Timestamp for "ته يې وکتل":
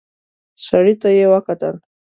1.01-1.75